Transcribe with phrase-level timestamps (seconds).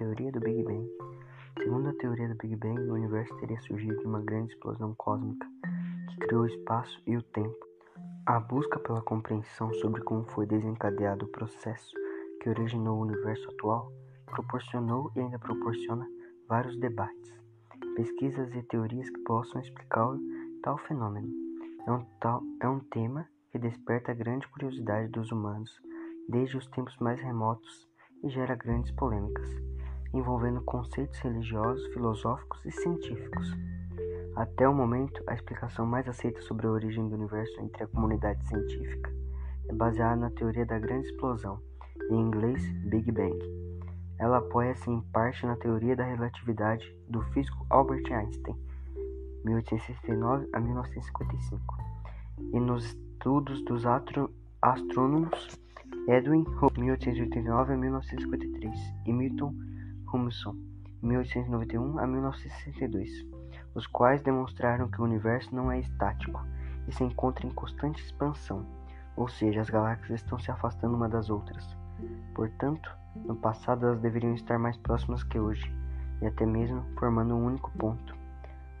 [0.00, 0.90] teoria do Big Bang.
[1.62, 5.46] Segundo a teoria do Big Bang, o universo teria surgido de uma grande explosão cósmica
[6.08, 7.54] que criou o espaço e o tempo.
[8.26, 11.92] A busca pela compreensão sobre como foi desencadeado o processo
[12.40, 13.92] que originou o universo atual
[14.26, 16.08] proporcionou e ainda proporciona
[16.48, 17.32] vários debates,
[17.94, 20.08] pesquisas e teorias que possam explicar
[20.62, 21.28] tal fenômeno.
[21.86, 25.70] É um, tal, é um tema que desperta a grande curiosidade dos humanos
[26.28, 27.89] desde os tempos mais remotos
[28.22, 29.48] e gera grandes polêmicas,
[30.12, 33.56] envolvendo conceitos religiosos, filosóficos e científicos.
[34.36, 38.46] Até o momento, a explicação mais aceita sobre a origem do universo entre a comunidade
[38.46, 39.10] científica
[39.70, 41.60] é baseada na teoria da grande explosão,
[42.10, 43.38] em inglês Big Bang.
[44.18, 48.56] Ela apoia-se em parte na teoria da relatividade do físico Albert Einstein,
[49.44, 51.76] 1869 a 1955,
[52.52, 53.84] e nos estudos dos
[54.60, 55.56] astrônomos
[56.10, 59.54] Edwin Hubble, 1889 a 1953, e Milton
[60.12, 60.56] Humason,
[61.00, 63.24] 1891 a 1962,
[63.76, 66.44] os quais demonstraram que o universo não é estático
[66.88, 68.66] e se encontra em constante expansão,
[69.14, 71.76] ou seja, as galáxias estão se afastando uma das outras.
[72.34, 75.72] Portanto, no passado elas deveriam estar mais próximas que hoje,
[76.20, 78.16] e até mesmo formando um único ponto.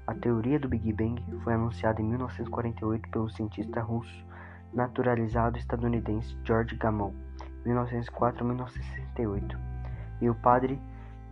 [0.04, 4.28] A teoria do Big Bang foi anunciada em 1948 pelo cientista russo
[4.72, 7.14] naturalizado estadunidense George Gamow,
[7.64, 9.58] 1904 a 1968,
[10.20, 10.80] e o padre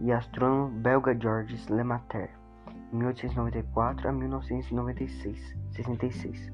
[0.01, 2.31] e astrônomo belga Georges Lemaître,
[2.93, 6.53] 1894 a 1996, 66.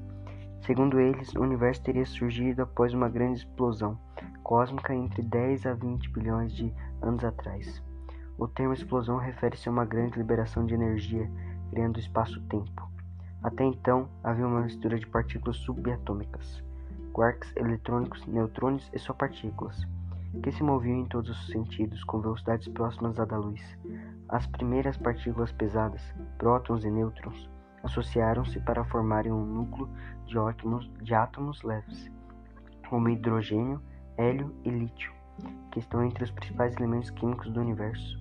[0.61, 3.99] Segundo eles, o universo teria surgido após uma grande explosão
[4.43, 7.83] cósmica entre 10 a 20 bilhões de anos atrás.
[8.37, 11.29] O termo explosão refere-se a uma grande liberação de energia,
[11.69, 12.89] criando espaço-tempo.
[13.43, 16.64] Até então, havia uma mistura de partículas subatômicas
[17.15, 19.87] quarks, eletrônicos, neutrônios e só partículas,
[20.43, 23.61] que se moviam em todos os sentidos com velocidades próximas à da luz.
[24.27, 26.01] As primeiras partículas pesadas,
[26.37, 27.49] prótons e nêutrons,
[27.83, 29.87] associaram-se para formarem um núcleo
[30.25, 32.11] de átomos, de átomos leves,
[32.89, 33.81] como hidrogênio,
[34.17, 35.13] hélio e lítio,
[35.71, 38.19] que estão entre os principais elementos químicos do universo.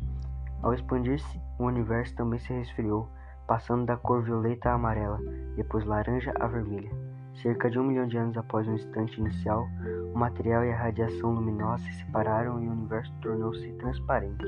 [0.63, 3.09] Ao expandir-se, o universo também se resfriou,
[3.49, 5.19] passando da cor violeta a amarela,
[5.57, 7.04] depois laranja a vermelha.
[7.43, 9.69] Cerca de um milhão de anos após o instante inicial,
[10.15, 14.47] o material e a radiação luminosa se separaram e o universo tornou-se transparente,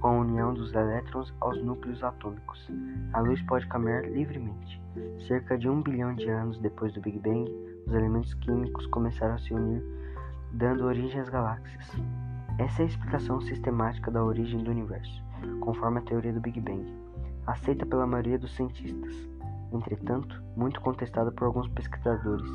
[0.00, 2.70] com a união dos elétrons aos núcleos atômicos.
[3.14, 4.80] A luz pode caminhar livremente.
[5.26, 7.50] Cerca de um bilhão de anos depois do Big Bang,
[7.86, 9.82] os elementos químicos começaram a se unir,
[10.52, 11.90] dando origem às galáxias.
[12.58, 15.24] Essa é a explicação sistemática da origem do universo,
[15.60, 16.86] conforme a teoria do Big Bang,
[17.46, 19.31] aceita pela maioria dos cientistas
[19.74, 22.50] entretanto, muito contestada por alguns pesquisadores.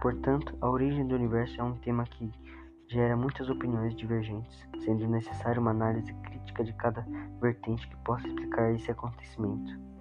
[0.00, 2.30] Portanto, a origem do universo é um tema que
[2.88, 7.06] gera muitas opiniões divergentes, sendo necessária uma análise crítica de cada
[7.40, 9.93] vertente que possa explicar esse acontecimento.